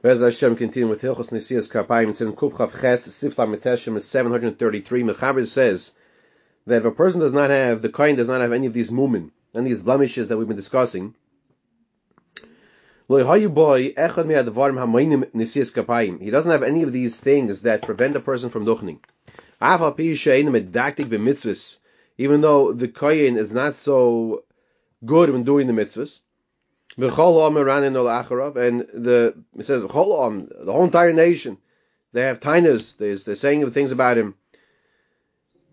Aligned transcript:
Rez 0.00 0.20
Hashem 0.20 0.54
continue 0.54 0.88
with 0.88 1.02
Hilchos 1.02 1.30
Nesias 1.30 1.68
Kapayim. 1.68 2.10
It's 2.10 2.20
in 2.20 2.32
Kufchav 2.32 2.80
Ches, 2.80 3.08
Sifla 3.08 3.52
Meteshem 3.52 3.96
is 3.96 4.04
733. 4.04 5.02
Mechaber 5.02 5.44
says 5.44 5.90
that 6.68 6.82
if 6.82 6.84
a 6.84 6.92
person 6.92 7.20
does 7.20 7.32
not 7.32 7.50
have, 7.50 7.82
the 7.82 7.88
kohen 7.88 8.14
does 8.14 8.28
not 8.28 8.40
have 8.40 8.52
any 8.52 8.68
of 8.68 8.72
these 8.72 8.92
mumin, 8.92 9.32
any 9.56 9.72
of 9.72 9.76
these 9.76 9.82
blemishes 9.82 10.28
that 10.28 10.38
we've 10.38 10.46
been 10.46 10.56
discussing, 10.56 11.16
he 13.08 13.16
doesn't 13.16 13.40
have 16.52 16.62
any 16.62 16.84
of 16.84 16.92
these 16.92 17.18
things 17.18 17.62
that 17.62 17.82
prevent 17.82 18.14
a 18.14 18.20
person 18.20 18.50
from 18.50 18.66
duchning. 18.66 19.00
Even 22.18 22.40
though 22.40 22.72
the 22.72 22.88
kohen 22.88 23.36
is 23.36 23.50
not 23.50 23.78
so 23.78 24.44
good 25.04 25.30
when 25.30 25.42
doing 25.42 25.66
the 25.66 25.72
mitzvahs, 25.72 26.20
and 26.96 28.80
the 28.80 29.34
it 29.56 29.66
says 29.66 29.82
the 29.82 29.88
whole 29.88 30.84
entire 30.84 31.12
nation, 31.12 31.58
they 32.12 32.22
have 32.22 32.40
tainas. 32.40 32.96
They're, 32.96 33.36
saying 33.36 33.70
things 33.72 33.92
about 33.92 34.18
him. 34.18 34.34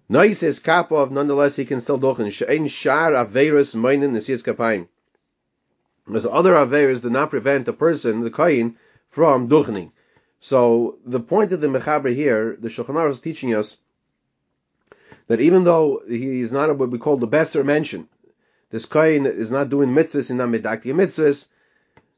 Nois 0.09 0.43
is 0.43 0.59
kapov. 0.59 1.09
Nonetheless, 1.11 1.55
he 1.55 1.65
can 1.65 1.81
still 1.81 1.99
dochen. 1.99 2.27
Shein 2.27 2.70
shar 2.70 3.11
averis 3.11 3.75
meinen 3.75 4.11
nesiyas 4.11 4.43
kapayim. 4.43 4.87
Because 6.05 6.27
other 6.27 6.53
averis 6.53 7.01
do 7.01 7.09
not 7.09 7.31
prevent 7.31 7.67
a 7.67 7.73
person, 7.73 8.21
the 8.21 8.29
kohen, 8.29 8.77
from 9.09 9.49
duchening. 9.49 9.91
So 10.41 10.99
the 11.05 11.20
point 11.20 11.53
of 11.53 11.61
the 11.61 11.67
mechaber 11.67 12.13
here, 12.13 12.55
the 12.59 12.70
Shulchan 12.70 13.09
is 13.09 13.20
teaching 13.20 13.55
us 13.55 13.77
that 15.27 15.41
even 15.41 15.63
though 15.63 16.01
he 16.07 16.41
is 16.41 16.51
not 16.51 16.77
what 16.77 16.91
we 16.91 16.99
call 16.99 17.17
the 17.17 17.25
besser 17.25 17.63
mention, 17.63 18.07
this 18.71 18.85
kohen 18.85 19.25
is 19.25 19.51
not 19.51 19.69
doing 19.69 19.89
mitzvahs 19.89 20.31
in 20.31 20.37
Amidakti 20.37 20.93
mitzvahs, 20.93 21.47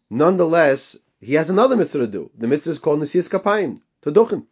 nonetheless, 0.09 0.97
he 1.19 1.33
has 1.33 1.49
another 1.49 1.75
mitzvah 1.75 1.99
to 1.99 2.07
do. 2.07 2.31
The 2.37 2.47
mitzvah 2.47 2.71
is 2.71 2.79
called 2.79 3.01
Nesiyas 3.01 3.29
Kapayim, 3.29 3.81
to 4.03 4.11
duchen. 4.11 4.45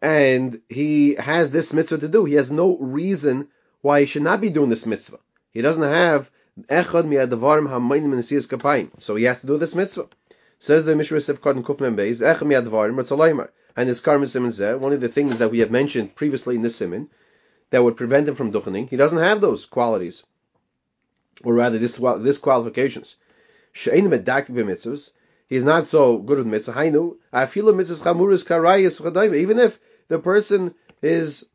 And 0.00 0.60
he 0.68 1.14
has 1.14 1.50
this 1.50 1.72
mitzvah 1.72 1.98
to 1.98 2.08
do. 2.08 2.24
He 2.24 2.34
has 2.34 2.52
no 2.52 2.76
reason 2.78 3.48
why 3.80 4.00
he 4.00 4.06
should 4.06 4.22
not 4.22 4.40
be 4.40 4.50
doing 4.50 4.70
this 4.70 4.86
mitzvah. 4.86 5.18
He 5.50 5.60
doesn't 5.60 5.82
have 5.82 6.30
echad 6.70 7.06
mi'adavarim 7.06 7.68
hamayim 7.68 8.06
Nesiyas 8.06 8.46
Kapayim. 8.46 8.90
So 9.00 9.16
he 9.16 9.24
has 9.24 9.40
to 9.40 9.46
do 9.46 9.58
this 9.58 9.74
mitzvah. 9.74 10.08
Says 10.60 10.84
the 10.84 10.94
Mishra 10.94 11.18
Sefkot 11.18 11.56
and 11.56 11.64
Kufmem 11.64 11.96
Beis, 11.96 12.20
echad 12.20 12.46
mi'adavarim 12.46 12.94
Ratzalaymar. 12.94 13.48
And 13.76 13.88
his 13.88 14.00
Karma 14.00 14.28
Simon 14.28 14.52
one 14.80 14.92
of 14.92 15.00
the 15.00 15.08
things 15.08 15.38
that 15.38 15.50
we 15.50 15.58
have 15.60 15.70
mentioned 15.70 16.14
previously 16.14 16.54
in 16.54 16.62
this 16.62 16.76
Simon, 16.76 17.08
that 17.70 17.82
would 17.82 17.96
prevent 17.96 18.28
him 18.28 18.34
from 18.34 18.52
duchening, 18.52 18.88
he 18.88 18.96
doesn't 18.96 19.18
have 19.18 19.40
those 19.40 19.66
qualities 19.66 20.22
or 21.44 21.54
rather 21.54 21.78
this 21.78 21.96
this 21.96 22.38
qualifications. 22.38 23.16
She'ein 23.72 24.08
medak 24.08 24.48
b'mitzvahs. 24.48 25.10
He's 25.48 25.64
not 25.64 25.86
so 25.88 26.18
good 26.18 26.38
with 26.38 26.46
mitzvah. 26.46 26.72
Hainu 26.72 27.16
afilu 27.32 27.74
mitzvahs 27.74 28.02
chamuris 28.02 28.44
karayis. 28.44 29.34
Even 29.36 29.58
if 29.58 29.78
the 30.08 30.18
person 30.18 30.74
is 31.02 31.46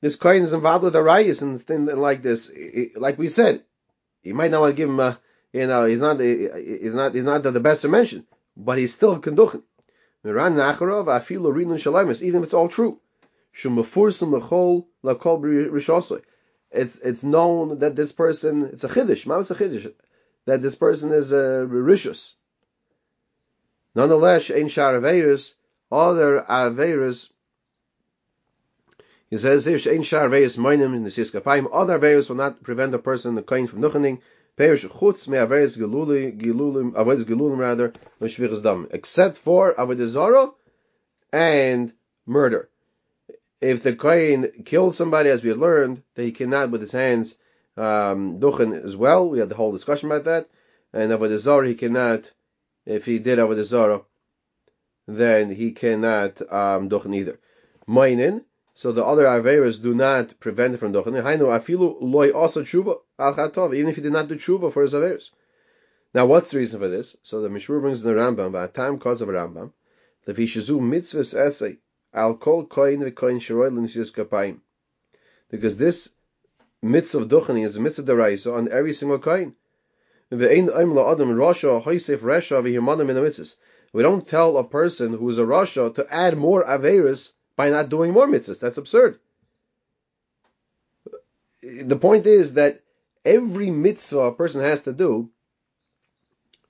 this 0.00 0.16
kohen 0.16 0.42
is 0.42 0.52
involved 0.52 0.84
with 0.84 0.96
a 0.96 1.00
rayis 1.00 1.42
and 1.42 1.64
things 1.64 1.90
like 1.92 2.22
this, 2.22 2.50
like 2.96 3.18
we 3.18 3.28
said, 3.28 3.62
he 4.22 4.32
might 4.32 4.50
not 4.50 4.60
want 4.60 4.72
to 4.72 4.76
give 4.76 4.88
him 4.88 5.00
a, 5.00 5.18
you 5.52 5.66
know, 5.66 5.84
he's 5.84 6.00
not 6.00 6.20
he's 6.20 6.94
not 6.94 7.14
he's 7.14 7.24
not 7.24 7.42
the 7.42 7.60
best 7.60 7.82
to 7.82 7.88
mention, 7.88 8.26
but 8.56 8.78
he's 8.78 8.94
still 8.94 9.18
conduchin. 9.18 9.62
Miran 10.24 10.54
nacharov 10.54 11.06
afilu 11.06 11.52
rinun 11.52 11.78
shalamis. 11.78 12.22
Even 12.22 12.40
if 12.40 12.46
it's 12.46 12.54
all 12.54 12.68
true. 12.68 13.00
Shumafursim 13.60 14.32
rishosoi 15.02 16.22
it's 16.70 16.96
it's 16.96 17.22
known 17.22 17.78
that 17.78 17.96
this 17.96 18.12
person 18.12 18.70
it's 18.72 18.84
a 18.84 18.88
chiddush, 18.88 19.26
mamas 19.26 19.50
a 19.50 19.54
chiddush, 19.54 19.92
that 20.46 20.62
this 20.62 20.74
person 20.74 21.12
is 21.12 21.32
a 21.32 21.66
rishus. 21.68 22.32
Nonetheless, 23.94 24.50
ein 24.50 24.68
shar 24.68 25.00
aveirus, 25.00 25.54
other 25.90 26.44
aveirus. 26.48 27.28
He 29.30 29.38
says 29.38 29.64
here, 29.64 29.80
ein 29.90 30.02
shar 30.02 30.28
aveirus 30.28 30.58
moinim 30.58 30.94
in 30.94 31.04
the. 31.04 31.70
Other 31.72 31.98
aveirus 31.98 32.28
will 32.28 32.36
not 32.36 32.62
prevent 32.62 32.94
a 32.94 32.98
person 32.98 33.34
the 33.34 33.42
kain 33.42 33.66
from 33.66 33.80
duchening. 33.80 34.20
Perish 34.56 34.84
chutz 34.84 35.28
me 35.28 35.38
aveirus 35.38 35.78
geluli 35.78 36.38
gelulim 36.38 36.92
aveirus 36.92 37.24
gelulim 37.24 37.58
rather 37.58 37.92
meshvichas 38.20 38.62
dam, 38.62 38.88
except 38.90 39.38
for 39.38 39.72
avodah 39.74 40.54
and 41.32 41.92
murder 42.26 42.68
if 43.60 43.82
the 43.82 43.94
kohen 43.96 44.62
killed 44.64 44.94
somebody, 44.94 45.30
as 45.30 45.42
we 45.42 45.52
learned, 45.52 46.02
that 46.14 46.22
he 46.22 46.32
cannot 46.32 46.70
with 46.70 46.80
his 46.80 46.92
hands 46.92 47.34
um, 47.76 48.40
duchen 48.40 48.84
as 48.84 48.94
well. 48.94 49.28
We 49.28 49.38
had 49.38 49.48
the 49.48 49.54
whole 49.54 49.72
discussion 49.72 50.10
about 50.10 50.24
that. 50.24 50.48
And 50.92 51.10
avodah 51.10 51.40
zarah, 51.40 51.68
he 51.68 51.74
cannot. 51.74 52.30
If 52.86 53.04
he 53.04 53.18
did 53.18 53.38
avodah 53.38 53.64
zarah, 53.64 54.02
then 55.06 55.50
he 55.50 55.72
cannot 55.72 56.40
um, 56.52 56.88
duchen 56.88 57.14
either. 57.14 57.38
So 58.74 58.92
the 58.92 59.04
other 59.04 59.24
averas 59.24 59.82
do 59.82 59.92
not 59.92 60.38
prevent 60.38 60.74
him 60.74 60.78
from 60.78 60.92
duchen. 60.92 62.00
Loy 62.00 62.30
also. 62.30 62.62
Even 62.62 63.88
if 63.88 63.96
he 63.96 64.02
did 64.02 64.12
not 64.12 64.28
do 64.28 64.36
tshuva 64.36 64.72
for 64.72 64.82
his 64.82 64.92
averas. 64.92 65.30
Now, 66.14 66.26
what's 66.26 66.52
the 66.52 66.58
reason 66.58 66.80
for 66.80 66.88
this? 66.88 67.16
So 67.22 67.42
the 67.42 67.48
Mishmur 67.48 67.80
brings 67.80 68.02
in 68.02 68.08
the 68.08 68.18
Rambam, 68.18 68.72
time 68.72 68.98
cause 68.98 69.20
of 69.20 69.28
Rambam, 69.28 69.72
the 70.24 70.32
vishazu 70.32 70.80
mitzvahs 70.80 71.34
essay 71.34 71.78
Al 72.12 72.36
kol 72.36 72.66
koin 72.66 73.00
v'koin 73.00 73.40
sheroy 73.40 73.70
l'nisius 73.70 74.10
kapayim. 74.10 74.60
Because 75.50 75.76
this 75.76 76.10
mitzvah 76.82 77.22
of 77.22 77.28
duchening 77.28 77.66
is 77.66 77.76
a 77.76 77.80
mitzvah 77.80 78.04
deraisa 78.04 78.54
on 78.54 78.70
every 78.70 78.94
single 78.94 79.18
coin. 79.18 79.54
We 80.30 80.38
don't 84.02 84.28
tell 84.28 84.58
a 84.58 84.68
person 84.68 85.14
who 85.14 85.30
is 85.30 85.38
a 85.38 85.42
rasha 85.42 85.94
to 85.94 86.06
add 86.12 86.36
more 86.36 86.64
averis 86.64 87.32
by 87.56 87.70
not 87.70 87.88
doing 87.88 88.12
more 88.12 88.26
mitzvahs. 88.26 88.60
That's 88.60 88.76
absurd. 88.76 89.18
The 91.62 91.96
point 91.96 92.26
is 92.26 92.54
that 92.54 92.82
every 93.24 93.70
mitzvah 93.70 94.20
a 94.20 94.34
person 94.34 94.60
has 94.60 94.82
to 94.82 94.92
do, 94.92 95.30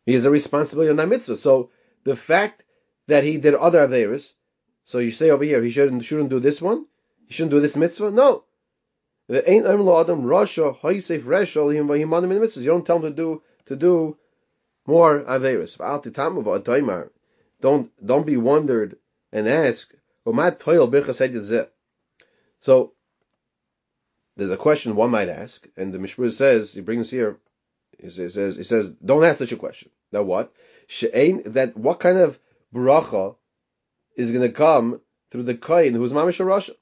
he 0.06 0.14
has 0.14 0.24
a 0.24 0.30
responsibility 0.30 0.90
on 0.90 0.96
that 0.96 1.08
mitzvah. 1.08 1.36
So 1.36 1.70
the 2.04 2.16
fact 2.16 2.62
that 3.08 3.24
he 3.24 3.38
did 3.38 3.54
other 3.54 3.86
averis 3.86 4.32
so 4.88 4.98
you 5.00 5.10
say 5.10 5.28
over 5.28 5.44
here 5.44 5.62
he 5.62 5.70
shouldn't 5.70 6.02
shouldn't 6.02 6.30
do 6.30 6.40
this 6.40 6.62
one. 6.62 6.86
He 7.26 7.34
shouldn't 7.34 7.50
do 7.50 7.60
this 7.60 7.76
mitzvah. 7.76 8.10
No. 8.10 8.44
You 9.28 9.42
don't 9.42 9.62
tell 12.86 12.96
him 12.96 13.02
to 13.02 13.10
do 13.10 13.42
to 13.66 13.76
do 13.76 14.16
more 14.86 15.20
averis. 15.20 15.76
Don't 17.60 18.06
don't 18.06 18.24
be 18.26 18.38
wondered 18.38 18.96
and 19.30 19.46
ask. 19.46 19.92
So 22.60 22.92
there's 24.36 24.50
a 24.50 24.56
question 24.56 24.96
one 24.96 25.10
might 25.10 25.28
ask, 25.28 25.68
and 25.76 25.92
the 25.92 25.98
Mishmur 25.98 26.32
says 26.32 26.72
he 26.72 26.80
brings 26.80 27.10
here. 27.10 27.38
He 27.98 28.08
says 28.08 28.56
he 28.56 28.64
says 28.64 28.92
don't 29.04 29.24
ask 29.24 29.38
such 29.38 29.52
a 29.52 29.56
question. 29.56 29.90
Now 30.12 30.22
what? 30.22 30.50
Sha 30.86 31.08
ain't 31.12 31.52
that 31.52 31.76
what 31.76 32.00
kind 32.00 32.16
of 32.16 32.38
bracha 32.74 33.36
is 34.18 34.32
going 34.32 34.46
to 34.46 34.52
come 34.52 35.00
through 35.30 35.44
the 35.44 35.54
kohen 35.54 35.94
who's 35.94 36.12
mamish 36.12 36.40
a 36.40 36.42
rasha. 36.42 36.74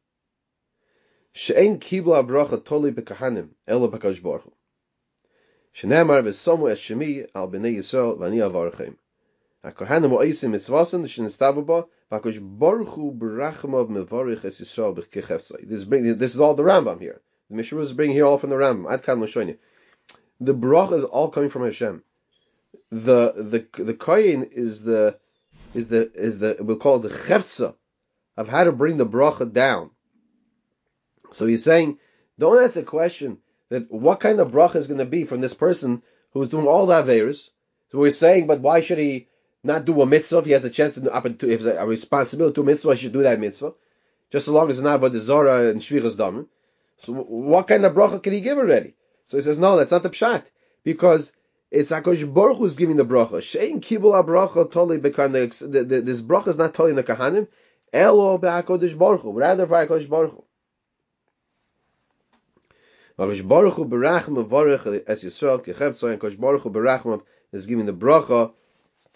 She'ein 1.35 1.79
kibla 1.79 2.27
bracha 2.27 2.65
toli 2.65 2.91
bekahanim 2.91 3.51
elo 3.69 3.91
bakadosh 3.91 4.23
baruch 4.23 4.45
hu. 4.45 4.53
Shenemar 5.79 6.23
v'somu 6.23 6.71
es 6.73 6.81
shemi 6.81 7.29
al 7.35 7.51
b'nei 7.51 7.77
Yisrael 7.77 8.19
v'ani 8.19 8.39
avarchem. 8.39 8.97
HaKohanim 9.63 10.17
oisim 10.17 10.53
mitzvasim 10.57 11.05
shenistavu 11.05 11.67
ba 11.67 11.85
v'akadosh 12.11 12.41
baruch 12.41 12.89
hu 12.89 13.13
mevarich 13.13 14.45
es 14.47 14.59
Yisrael 14.59 14.97
b'kichefsai. 14.97 15.69
This, 15.69 15.85
this 16.19 16.35
is 16.35 16.41
all 16.41 16.55
the 16.55 16.63
Rambam 16.63 17.01
here. 17.01 17.21
The 17.51 17.57
Mishra 17.57 17.83
is 17.83 17.93
bringing 17.93 18.17
here 18.17 18.25
all 18.25 18.39
from 18.39 18.49
the 18.49 18.57
Rambam. 18.57 18.91
Ad 18.91 19.03
kan 19.03 19.21
l'shoyni. 19.21 19.59
The 20.41 20.55
bracha 20.55 20.99
is 20.99 21.05
all 21.05 21.31
coming 21.31 21.51
from 21.51 21.65
Hashem. 21.65 22.03
The 22.91 23.67
the 23.77 23.83
the 23.83 23.95
kohen 23.95 24.49
is 24.53 24.83
the 24.83 25.19
is 25.77 25.89
the 25.89 26.11
is 26.13 26.39
the 26.39 26.57
we'll 26.61 26.79
call 26.79 26.97
it 26.97 27.09
the 27.09 27.15
chefza 27.15 27.75
of 28.37 28.49
how 28.49 28.65
to 28.65 28.73
bring 28.73 28.97
the 28.97 29.07
bracha 29.07 29.53
down. 29.53 29.91
So 31.33 31.47
he's 31.47 31.65
saying, 31.65 31.99
don't 32.39 32.63
ask 32.63 32.75
the 32.75 32.83
question 32.83 33.39
that 33.69 33.91
what 33.91 34.21
kind 34.21 34.41
of 34.41 34.53
bracha 34.53 34.77
is 34.77 34.87
going 34.87 34.99
to 34.99 35.05
be 35.05 35.25
from 35.25 35.41
this 35.41 35.55
person 35.55 36.03
who's 36.33 36.51
doing 36.51 36.67
all 36.67 36.87
the 36.87 37.03
averis. 37.03 37.51
So 37.91 37.99
we're 37.99 38.11
saying, 38.11 38.47
but 38.47 38.61
why 38.61 38.81
should 38.81 38.99
he 38.99 39.29
not 39.63 39.85
do 39.85 40.01
a 40.01 40.07
mitzvah 40.07 40.39
if 40.39 40.45
he 40.47 40.53
has 40.53 40.65
a 40.65 40.71
chance 40.71 40.95
to 40.95 41.49
if 41.49 41.61
he 41.61 41.69
a 41.69 41.87
responsibility 41.87 42.55
to 42.55 42.61
a 42.63 42.65
mitzvah, 42.65 42.95
he 42.95 43.03
should 43.03 43.13
do 43.13 43.23
that 43.23 43.41
mitzvah, 43.41 43.73
just 44.33 44.49
as 44.49 44.55
long 44.55 44.71
as 44.71 44.79
it's 44.79 44.85
not 44.85 44.97
about 44.97 45.13
the 45.13 45.21
zora 45.21 45.71
and 45.71 45.83
shviras 45.83 46.17
dam. 46.17 46.49
So 47.05 47.13
what 47.13 47.69
kind 47.69 47.85
of 47.85 47.95
bracha 47.95 48.23
can 48.23 48.33
he 48.33 48.41
give 48.41 48.59
already? 48.59 48.95
So 49.27 49.37
he 49.37 49.43
says, 49.43 49.59
no, 49.59 49.77
that's 49.77 49.91
not 49.91 50.03
the 50.03 50.11
pshat 50.11 50.45
because 50.85 51.33
it's 51.77 51.91
Hakadosh 51.91 52.33
Baruch 52.33 52.57
Hu's 52.57 52.75
giving 52.75 52.97
the 52.97 53.05
bracha. 53.05 53.43
Shein 53.43 53.81
kibul 53.83 54.13
bracha 54.25 54.73
totally 54.73 54.99
bekan 54.99 55.33
this 55.33 56.23
bracha 56.23 56.49
is 56.49 56.57
not 56.57 56.73
totally 56.73 56.91
in 56.91 56.97
the 56.97 57.05
kahanim. 57.05 57.49
Elo 57.93 58.39
beHakadosh 58.39 58.97
Baruch 58.97 59.21
Hu, 59.21 59.33
rather 59.33 59.67
for 59.67 59.75
Hakadosh 59.75 60.09
Baruch 60.09 60.33
Hu. 60.33 60.45
Hakadosh 63.19 63.47
Baruch 63.47 63.75
Hu 63.75 63.85
berachim 63.85 64.43
avarich 64.43 65.05
es 65.07 65.23
Yisrael 65.23 65.65
kechavtzoy. 65.65 66.19
Hakadosh 66.19 66.41
Baruch 66.41 66.63
Hu 66.63 66.71
berachim 66.71 67.23
is 67.53 67.67
giving 67.67 67.85
the 67.85 67.93
bracha 67.93 68.53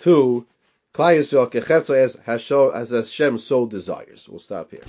to 0.00 0.46
Klai 0.92 1.18
Yisrael 1.18 1.50
kechetzo 1.50 2.74
as 2.74 2.90
Hashem 2.90 3.38
so 3.38 3.66
desires. 3.66 4.28
We'll 4.28 4.38
stop 4.38 4.70
here. 4.70 4.82